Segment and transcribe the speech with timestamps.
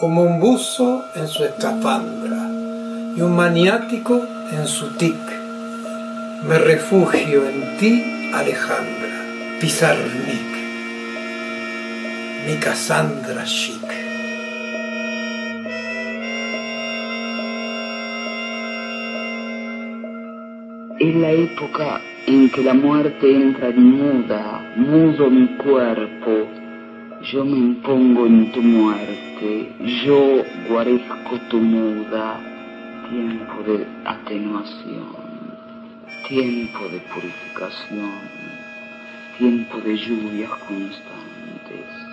[0.00, 2.48] como un buzo en su escafandra
[3.14, 5.14] y un maniático en su tic.
[6.48, 10.52] Me refugio en ti, Alejandra, Pizarnik,
[12.46, 13.84] mi Cassandra chic.
[20.98, 26.59] Es la época en que la muerte entra muda, mudo mi cuerpo,
[27.32, 29.72] yo me impongo en tu muerte,
[30.04, 32.40] yo guarezco tu muda,
[33.08, 35.14] tiempo de atenuación,
[36.26, 38.10] tiempo de purificación,
[39.38, 42.10] tiempo de lluvias constantes.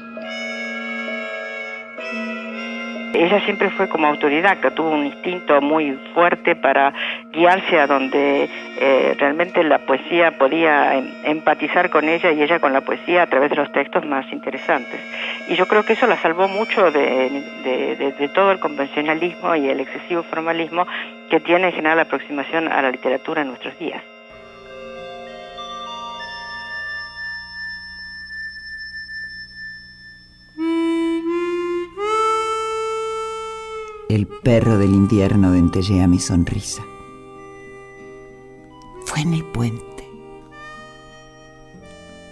[3.13, 6.94] ella siempre fue como autodidacta, tuvo un instinto muy fuerte para
[7.37, 12.73] guiarse a donde eh, realmente la poesía podía em, empatizar con ella y ella con
[12.73, 14.99] la poesía a través de los textos más interesantes.
[15.47, 20.23] Y yo creo que eso la salvó mucho de, todo el convencionalismo y el excesivo
[20.23, 20.88] formalismo
[21.29, 24.01] que tiene en general la aproximación a la literatura en nuestros días.
[34.09, 36.83] El perro del invierno dentellea mi sonrisa.
[39.17, 40.07] En el puente.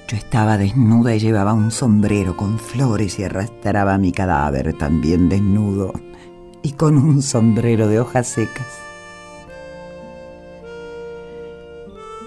[0.07, 5.93] Yo estaba desnuda y llevaba un sombrero con flores y arrastraba mi cadáver también desnudo
[6.61, 8.67] y con un sombrero de hojas secas.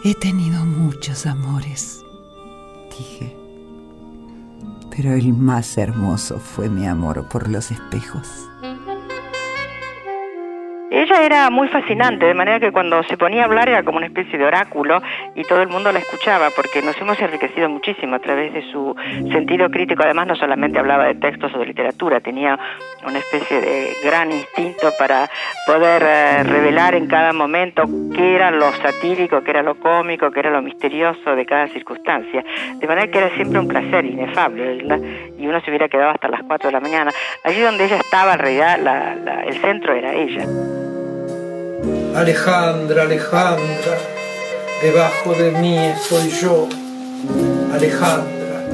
[0.05, 2.05] He tenido muchos amores,
[2.99, 3.37] dije,
[4.91, 8.27] pero el más hermoso fue mi amor por los espejos.
[11.21, 14.39] Era muy fascinante, de manera que cuando se ponía a hablar era como una especie
[14.39, 15.03] de oráculo
[15.35, 18.95] y todo el mundo la escuchaba porque nos hemos enriquecido muchísimo a través de su
[19.33, 20.05] sentido crítico.
[20.05, 22.59] Además, no solamente hablaba de textos o de literatura, tenía
[23.05, 25.29] una especie de gran instinto para
[25.67, 27.83] poder eh, revelar en cada momento
[28.15, 32.45] qué era lo satírico, qué era lo cómico, qué era lo misterioso de cada circunstancia.
[32.77, 34.85] De manera que era siempre un placer inefable
[35.37, 37.11] y uno se hubiera quedado hasta las 4 de la mañana.
[37.45, 40.47] Allí donde ella estaba, en realidad, el centro era ella.
[42.15, 43.99] Alejandra, Alejandra,
[44.83, 46.69] debajo de mí estoy yo,
[47.73, 48.65] Alejandra.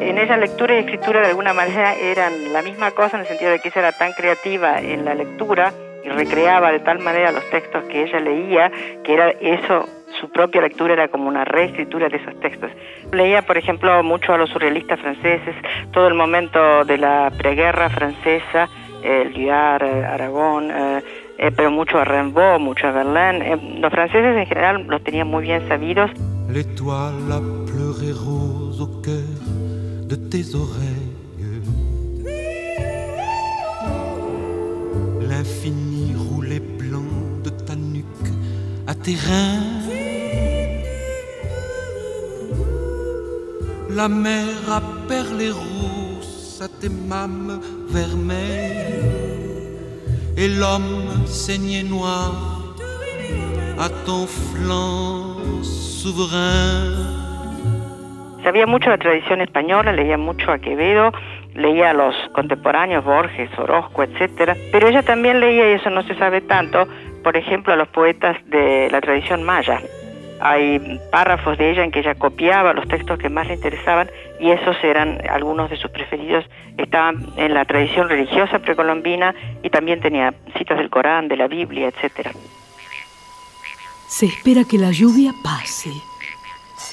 [0.00, 3.50] En esa lectura y escritura de alguna manera eran la misma cosa en el sentido
[3.50, 5.72] de que ella era tan creativa en la lectura
[6.04, 8.70] y recreaba de tal manera los textos que ella leía,
[9.02, 9.86] que era eso
[10.20, 12.70] su propia lectura era como una reescritura de esos textos.
[13.12, 15.54] Leía, por ejemplo, mucho a los surrealistas franceses,
[15.92, 18.68] todo el momento de la preguerra francesa,
[19.02, 21.02] el Aragón, eh,
[21.38, 23.52] eh, pero mucho a Rimbaud, mucho a Verlaine.
[23.52, 26.10] Eh, los franceses en general los tenían muy bien sabidos.
[26.48, 29.40] L'étoile a pleuré rose au cœur
[30.08, 31.14] de tes oreilles.
[35.28, 38.30] L'infini roulé blanc de ta nuque
[38.86, 39.84] à tes reins.
[43.90, 49.23] La mer a perlé rousse à tes mames vermeilles
[50.36, 52.32] et l'homme saigné noir
[53.78, 57.22] à ton flanc souverain.
[58.42, 61.12] Sabía mucho la tradición española, leía mucho a Quevedo,
[61.54, 66.14] leía a los contemporáneos, Borges, Orozco, etcétera, pero ella también leía, y eso no se
[66.16, 66.86] sabe tanto,
[67.22, 69.80] por ejemplo, a los poetas de la tradición maya.
[70.40, 74.50] Hay párrafos de ella en que ella copiaba los textos que más le interesaban y
[74.50, 76.44] esos eran algunos de sus preferidos.
[76.76, 81.88] Estaban en la tradición religiosa precolombina y también tenía citas del Corán, de la Biblia,
[81.88, 82.30] etc.
[84.08, 85.92] Se espera que la lluvia pase.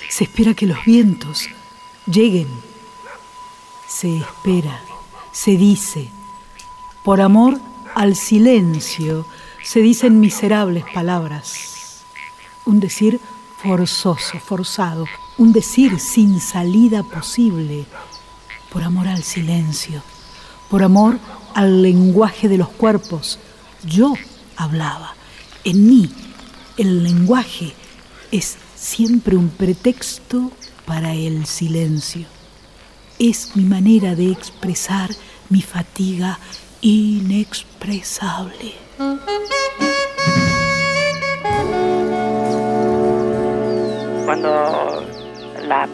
[0.10, 1.50] Se espera que los vientos
[2.06, 2.48] lleguen.
[3.88, 4.80] Se espera,
[5.32, 6.10] se dice.
[7.04, 7.56] Por amor
[7.96, 9.26] al silencio
[9.64, 12.04] se dicen miserables palabras.
[12.66, 13.20] Un decir
[13.62, 15.06] forzoso, forzado,
[15.38, 17.86] un decir sin salida posible,
[18.72, 20.02] por amor al silencio,
[20.70, 21.20] por amor
[21.54, 23.40] al lenguaje de los cuerpos.
[23.84, 24.14] Yo
[24.56, 25.14] hablaba,
[25.64, 26.10] en mí
[26.78, 27.74] el lenguaje
[28.32, 30.52] es siempre un pretexto
[30.86, 32.26] para el silencio.
[33.20, 35.12] Es mi manera de expresar
[35.50, 36.40] mi fatiga
[36.82, 38.74] inexpresable.
[44.32, 45.06] Cuando
[45.68, 45.90] la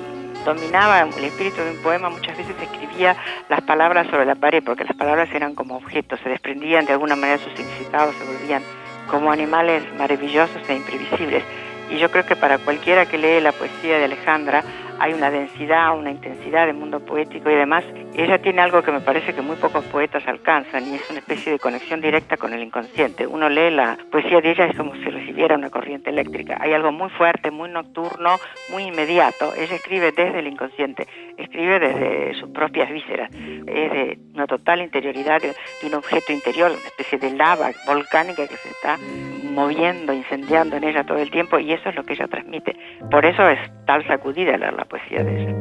[0.45, 3.18] dominaba el espíritu de un poema, muchas veces escribía
[3.50, 7.16] las palabras sobre la pared, porque las palabras eran como objetos, se desprendían de alguna
[7.16, 8.62] manera sus significados, se volvían
[9.10, 11.44] como animales maravillosos e imprevisibles.
[11.89, 14.63] Y yo creo que para cualquiera que lee la poesía de Alejandra,
[15.00, 17.84] hay una densidad, una intensidad de mundo poético y demás.
[18.16, 21.52] Ella tiene algo que me parece que muy pocos poetas alcanzan y es una especie
[21.52, 23.28] de conexión directa con el inconsciente.
[23.28, 26.58] Uno lee la poesía de ella es como si recibiera una corriente eléctrica.
[26.60, 28.38] Hay algo muy fuerte, muy nocturno,
[28.72, 29.54] muy inmediato.
[29.56, 31.08] Ella escribe desde el inconsciente,
[31.38, 33.32] escribe desde sus propias vísceras.
[33.32, 35.54] Es de una total interioridad de,
[35.84, 38.98] un objeto interior, una especie de lava volcánica que se está
[39.44, 42.76] moviendo, incendiando en ella todo el tiempo y eso es lo que ella transmite.
[43.10, 45.56] Por eso es tal sacudida leer la poesía de ella.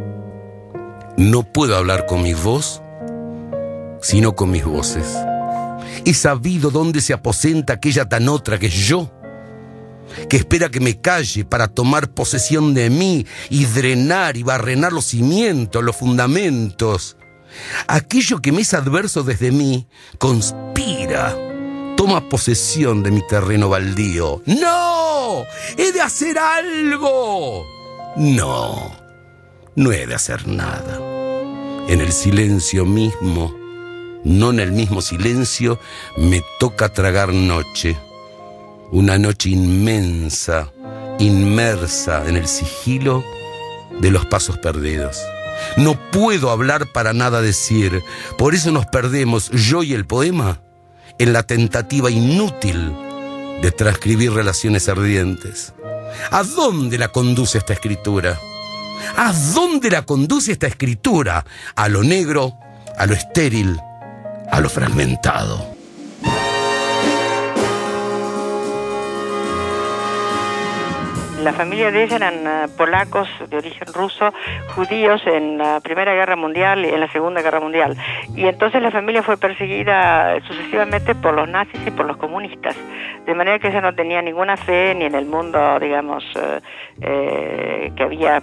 [1.16, 2.82] No puedo hablar con mi voz,
[4.02, 5.16] sino con mis voces.
[6.04, 9.10] He sabido dónde se aposenta aquella tan otra que yo,
[10.28, 15.06] que espera que me calle para tomar posesión de mí y drenar y barrenar los
[15.06, 17.16] cimientos, los fundamentos.
[17.86, 19.86] Aquello que me es adverso desde mí
[20.18, 21.34] conspira,
[21.96, 24.42] toma posesión de mi terreno baldío.
[24.44, 25.44] ¡No!
[25.78, 27.75] ¡He de hacer algo!
[28.16, 28.96] No,
[29.74, 30.98] no he de hacer nada.
[31.86, 33.54] En el silencio mismo,
[34.24, 35.78] no en el mismo silencio,
[36.16, 37.94] me toca tragar noche.
[38.90, 40.72] Una noche inmensa,
[41.18, 43.22] inmersa en el sigilo
[44.00, 45.18] de los pasos perdidos.
[45.76, 48.02] No puedo hablar para nada decir,
[48.38, 50.62] por eso nos perdemos, yo y el poema,
[51.18, 52.94] en la tentativa inútil
[53.60, 55.74] de transcribir relaciones ardientes.
[56.30, 58.38] ¿A dónde la conduce esta escritura?
[59.16, 61.44] ¿A dónde la conduce esta escritura?
[61.74, 62.58] A lo negro,
[62.96, 63.78] a lo estéril,
[64.50, 65.75] a lo fragmentado.
[71.46, 74.34] La familia de ella eran uh, polacos de origen ruso,
[74.74, 77.96] judíos en la Primera Guerra Mundial y en la Segunda Guerra Mundial.
[78.34, 82.74] Y entonces la familia fue perseguida sucesivamente por los nazis y por los comunistas.
[83.26, 86.60] De manera que ella no tenía ninguna fe ni en el mundo, digamos, uh,
[87.00, 88.42] eh, que había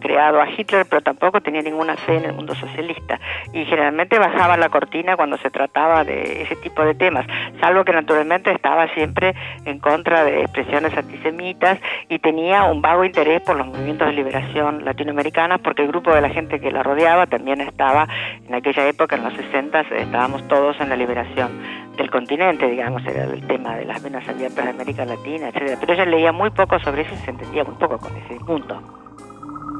[0.00, 3.20] creado a Hitler, pero tampoco tenía ninguna fe en el mundo socialista.
[3.52, 7.26] Y generalmente bajaba la cortina cuando se trataba de ese tipo de temas,
[7.60, 9.34] salvo que naturalmente estaba siempre
[9.64, 11.78] en contra de expresiones antisemitas
[12.08, 16.20] y tenía un vago interés por los movimientos de liberación latinoamericanos, porque el grupo de
[16.20, 18.08] la gente que la rodeaba también estaba,
[18.46, 21.50] en aquella época, en los 60, estábamos todos en la liberación
[21.96, 25.76] del continente, digamos, era el tema de las venas abiertas de América Latina, etcétera.
[25.80, 29.07] Pero ella leía muy poco sobre eso y se entendía muy poco con ese punto.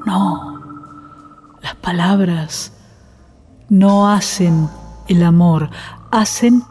[0.08, 0.62] No,
[1.60, 2.72] las palabras
[3.68, 4.70] no hacen
[5.06, 5.68] el amor,
[6.10, 6.62] hacen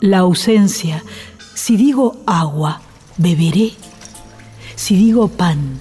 [0.00, 1.02] la ausencia.
[1.54, 2.82] Si digo agua,
[3.16, 3.72] beberé.
[4.74, 5.78] Si digo pan,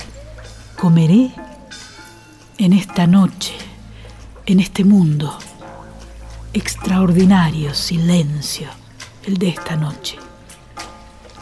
[0.79, 1.33] comeré.
[2.59, 3.53] En esta noche,
[4.45, 5.37] en este mundo,
[6.53, 8.69] extraordinario silencio,
[9.25, 10.17] el de esta noche.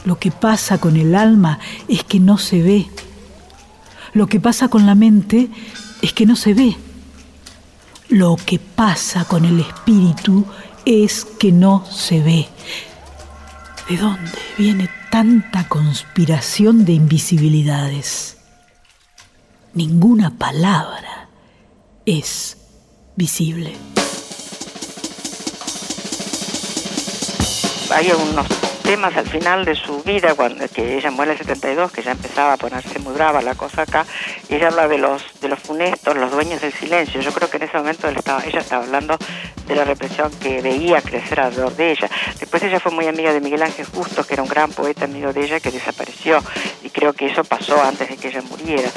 [0.03, 2.89] Lo que pasa con el alma es que no se ve
[4.13, 5.49] lo que pasa con la mente
[6.01, 6.77] es que no se ve.
[8.09, 10.45] Lo que pasa con el espíritu
[10.85, 12.47] es que no se ve.
[13.89, 18.37] ¿De dónde viene tanta conspiración de invisibilidades?
[19.73, 21.29] Ninguna palabra
[22.05, 22.57] es
[23.15, 23.75] visible.
[27.89, 28.47] Hay unos
[28.83, 32.11] temas al final de su vida, cuando que ella muere en el 72, que ya
[32.11, 34.05] empezaba a ponerse muy brava la cosa acá,
[34.49, 37.21] y ella habla de los de los funestos, los dueños del silencio.
[37.21, 39.17] Yo creo que en ese momento estaba, ella estaba hablando
[39.67, 42.09] de la represión que veía crecer alrededor de ella.
[42.39, 45.33] Después ella fue muy amiga de Miguel Ángel Justo, que era un gran poeta amigo
[45.33, 46.39] de ella, que desapareció,
[46.83, 48.89] y creo que eso pasó antes de que ella muriera.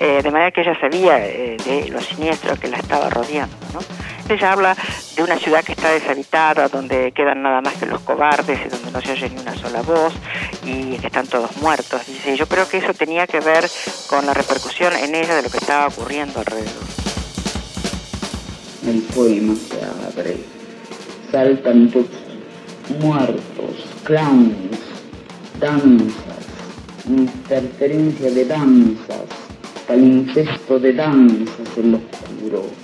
[0.00, 3.54] Eh, de manera que ella sabía eh, de lo siniestro que la estaba rodeando.
[3.72, 3.80] ¿no?
[4.28, 4.76] Ella habla
[5.14, 8.90] de una ciudad que está deshabitada, donde quedan nada más que los cobardes y donde
[8.90, 10.12] no se oye ni una sola voz
[10.64, 12.06] y que están todos muertos.
[12.06, 13.68] Dice, yo creo que eso tenía que ver
[14.08, 16.72] con la repercusión en ella de lo que estaba ocurriendo alrededor.
[18.86, 20.36] El poema se abre,
[21.30, 21.92] saltan
[23.00, 24.78] muertos, clowns,
[25.60, 26.44] danzas,
[27.08, 29.24] interferencia de danzas,
[29.86, 32.83] palincesto de danzas en lo oscuro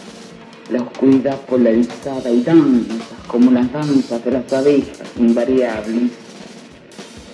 [0.71, 6.13] la oscuridad polarizada y danzas como las danzas de las abejas invariables.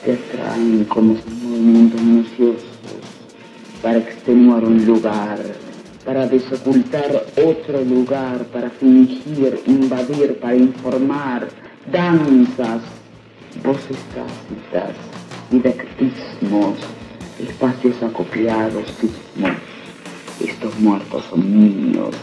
[0.05, 2.64] Te atraen como movimientos minuciosos
[3.83, 5.38] para extenuar un lugar,
[6.05, 11.49] para desocultar otro lugar, para fingir, invadir, para informar,
[11.90, 12.83] danzas,
[13.62, 14.97] voces tácitas,
[15.50, 16.78] didactismos,
[17.38, 19.57] espacios acopiados, sismos.
[20.40, 22.14] Estos muertos son míos,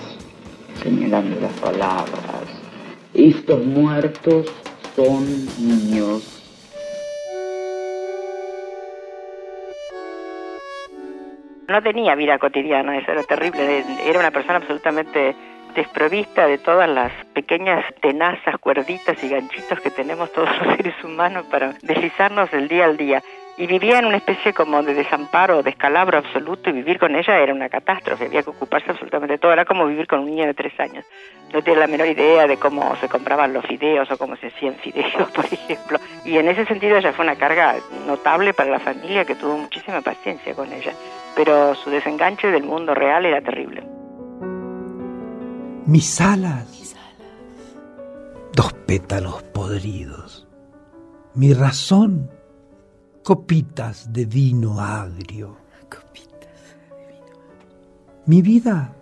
[0.84, 2.44] señalando las palabras.
[3.14, 4.52] Estos muertos
[4.96, 5.26] son
[5.58, 6.42] niños.
[11.68, 13.84] No tenía vida cotidiana, eso era terrible.
[14.06, 15.36] Era una persona absolutamente
[15.74, 21.46] desprovista de todas las pequeñas tenazas, cuerditas y ganchitos que tenemos todos los seres humanos
[21.50, 23.24] para deslizarnos del día al día.
[23.56, 27.38] Y vivía en una especie como de desamparo, de escalabro absoluto, y vivir con ella
[27.38, 30.46] era una catástrofe, había que ocuparse absolutamente de todo, era como vivir con un niño
[30.46, 31.06] de tres años.
[31.54, 34.74] No tiene la menor idea de cómo se compraban los fideos o cómo se hacían
[34.76, 36.00] fideos, por ejemplo.
[36.26, 37.76] Y en ese sentido ella fue una carga
[38.08, 40.94] notable para la familia que tuvo muchísima paciencia con ella,
[41.36, 43.84] pero su desenganche del mundo real era terrible.
[45.86, 46.96] Mis alas.
[48.56, 50.48] Dos pétalos podridos.
[51.34, 52.30] Mi razón.
[53.24, 55.56] Copitas de vino agrio.
[55.90, 57.38] Copitas de vino.
[58.26, 58.94] Mi vida.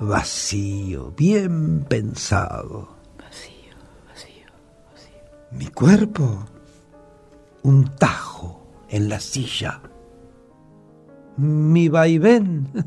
[0.00, 2.96] Vacío, bien pensado.
[3.18, 3.76] Vacío,
[4.08, 4.46] vacío,
[4.90, 5.20] vacío.
[5.52, 6.46] Mi cuerpo.
[7.62, 9.80] Un tajo en la silla.
[11.36, 12.70] Mi vaivén.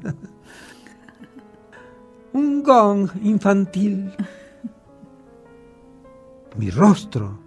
[2.34, 4.12] un gong infantil.
[6.58, 7.38] Mi rostro,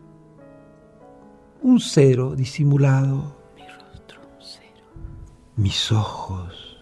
[1.63, 3.37] un cero disimulado.
[3.57, 4.87] Mi rostro, un cero.
[5.57, 6.79] Mis ojos,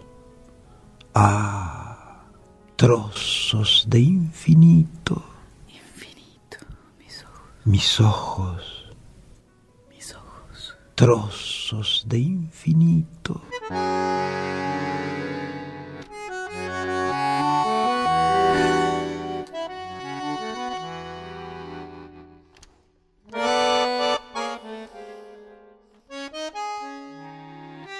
[1.14, 2.22] ah,
[2.76, 5.22] trozos de infinito.
[5.68, 6.58] Infinito,
[6.96, 8.94] mis ojos, Mis ojos,
[9.88, 10.76] mis ojos.
[10.94, 13.42] trozos de infinito.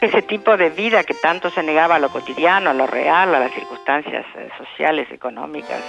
[0.01, 3.41] Ese tipo de vida que tanto se negaba a lo cotidiano, a lo real, a
[3.41, 5.81] las circunstancias eh, sociales, económicas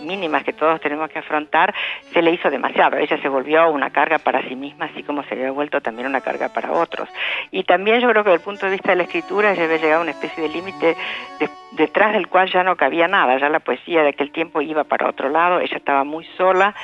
[0.00, 1.74] mínimas que todos tenemos que afrontar,
[2.12, 2.96] se le hizo demasiado.
[2.96, 6.20] Ella se volvió una carga para sí misma, así como se había vuelto también una
[6.22, 7.08] carga para otros.
[7.50, 9.76] Y también yo creo que desde el punto de vista de la escritura, ella había
[9.78, 10.96] llegado a una especie de límite
[11.38, 14.84] de- detrás del cual ya no cabía nada, ya la poesía de aquel tiempo iba
[14.84, 16.74] para otro lado, ella estaba muy sola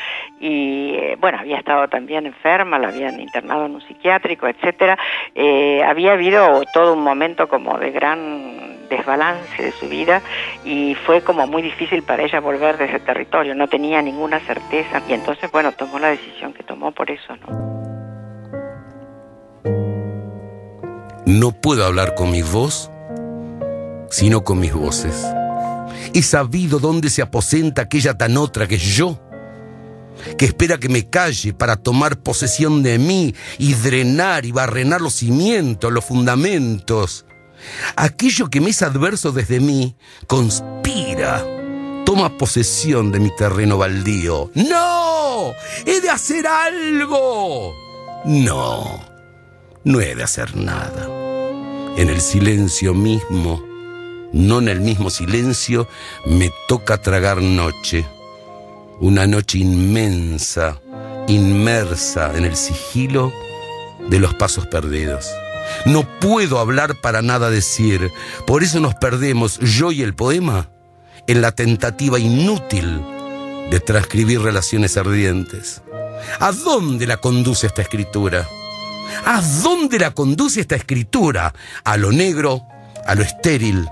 [0.41, 4.99] y, eh, bueno, había estado también enferma, la habían internado en un psiquiátrico, etcétera.
[5.35, 10.21] Eh, había habido todo un momento como de gran desbalance de su vida
[10.65, 15.03] y fue como muy difícil para ella volver de ese territorio, no tenía ninguna certeza
[15.09, 17.71] y entonces, bueno, tomó la decisión que tomó por eso, ¿no?
[21.27, 22.91] No puedo hablar con mi voz,
[24.11, 25.15] sino con mis voces.
[26.13, 29.19] He sabido dónde se aposenta aquella tan otra que es yo,
[30.37, 35.15] que espera que me calle para tomar posesión de mí y drenar y barrenar los
[35.15, 37.25] cimientos, los fundamentos.
[37.97, 41.45] Aquello que me es adverso desde mí conspira,
[42.05, 44.51] toma posesión de mi terreno baldío.
[44.55, 45.53] ¡No!
[45.87, 47.75] ¡He de hacer algo!
[48.25, 49.01] No,
[49.85, 51.09] no he de hacer nada.
[51.97, 53.63] En el silencio mismo,
[54.33, 55.89] no en el mismo silencio,
[56.27, 58.07] me toca tragar noche.
[59.01, 60.81] Una noche inmensa,
[61.27, 63.33] inmersa en el sigilo
[64.09, 65.27] de los pasos perdidos.
[65.87, 68.11] No puedo hablar para nada decir,
[68.47, 70.69] por eso nos perdemos, yo y el poema,
[71.27, 73.01] en la tentativa inútil
[73.71, 75.83] de transcribir relaciones ardientes.
[76.39, 78.49] ¿A dónde la conduce esta escritura?
[79.25, 81.55] ¿A dónde la conduce esta escritura?
[81.85, 82.63] A lo negro,
[83.07, 83.89] a lo estéril,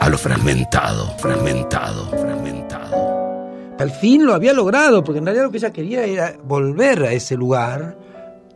[0.00, 3.76] a lo fragmentado, fragmentado, fragmentado.
[3.78, 7.12] Al fin lo había logrado, porque en realidad lo que ella quería era volver a
[7.12, 7.98] ese lugar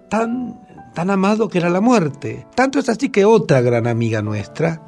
[0.08, 0.58] tan,
[0.94, 2.46] tan amado que era la muerte.
[2.54, 4.80] Tanto es así que otra gran amiga nuestra,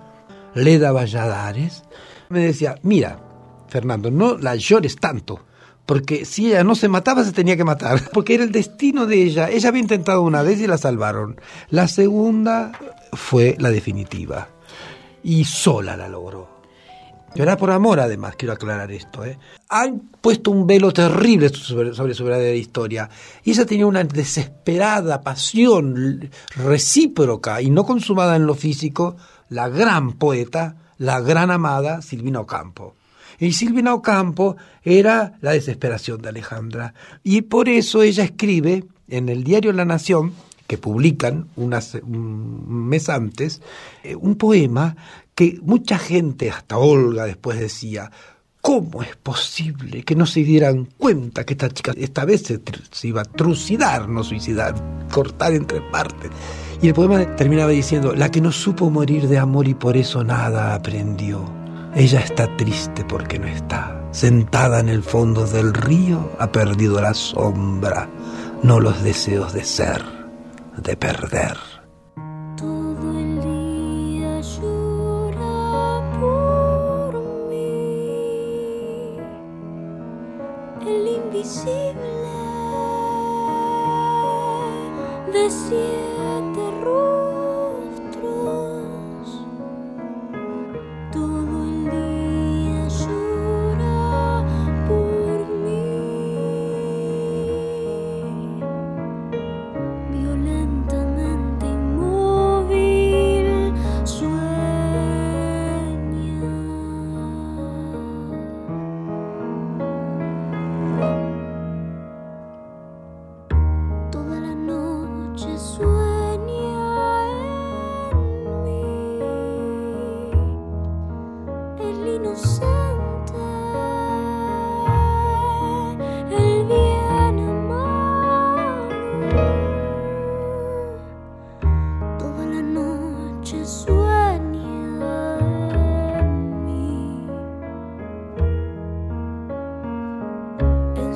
[0.55, 1.85] Leda Valladares,
[2.31, 3.21] me decía, mira,
[3.69, 5.41] Fernando, no la llores tanto,
[5.85, 9.23] porque si ella no se mataba, se tenía que matar, porque era el destino de
[9.23, 9.51] ella.
[9.51, 11.39] Ella había intentado una vez y la salvaron.
[11.69, 12.73] La segunda
[13.13, 14.49] fue la definitiva,
[15.27, 16.49] y sola la logró.
[17.35, 19.25] Era por amor, además, quiero aclarar esto.
[19.25, 19.37] ¿eh?
[19.69, 23.11] Han puesto un velo terrible sobre, sobre su verdadera historia.
[23.43, 29.17] Y ella tenía una desesperada pasión recíproca y no consumada en lo físico,
[29.49, 32.95] la gran poeta, la gran amada Silvina Ocampo.
[33.41, 36.95] Y Silvina Ocampo era la desesperación de Alejandra.
[37.25, 40.33] Y por eso ella escribe en el diario La Nación,
[40.67, 43.63] que publican un mes antes,
[44.03, 44.97] eh, un poema
[45.35, 48.11] que mucha gente, hasta Olga después decía,
[48.63, 53.21] ¿cómo es posible que no se dieran cuenta que esta chica esta vez se, iba
[53.21, 54.75] a trucidar, no suicidar,
[55.13, 56.31] cortar entre partes?
[56.83, 60.25] Y el poema terminaba diciendo, la que no supo morir de amor y por eso
[60.25, 61.45] nada aprendió.
[61.95, 64.09] Ella está triste porque no está.
[64.11, 68.09] Sentada en el fondo del río, ha perdido la sombra,
[68.63, 70.03] no los deseos de ser,
[70.77, 71.76] de perder.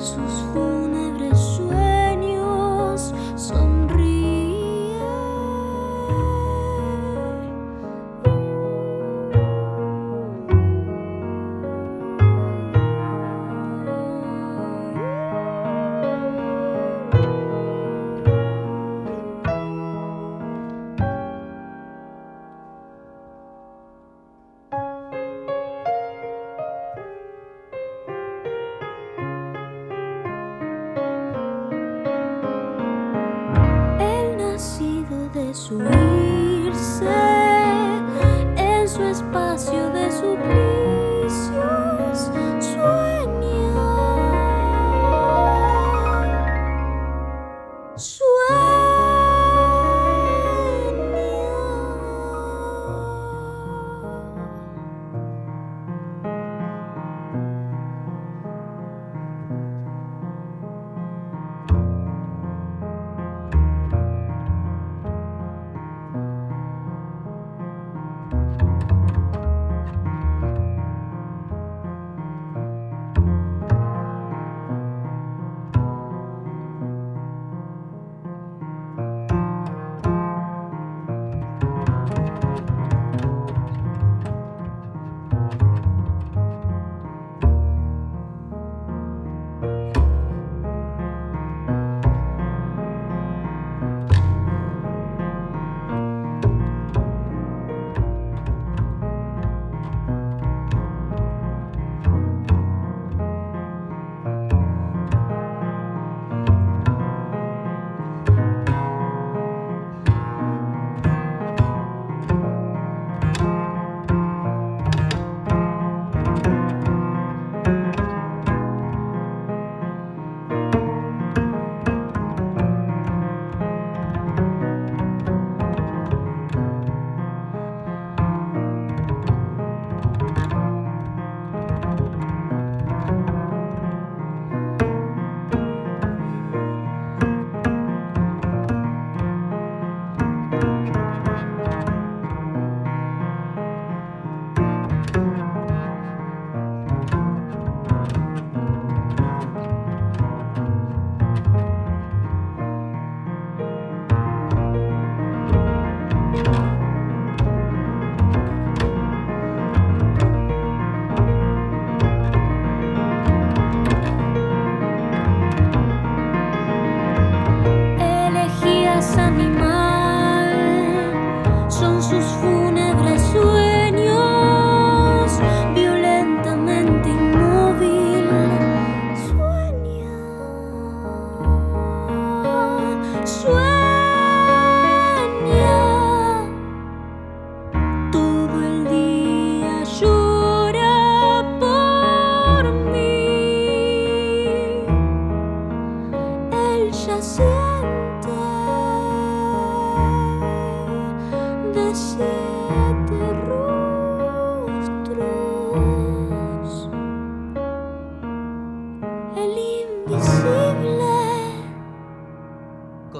[0.00, 0.69] passos
[35.70, 35.99] So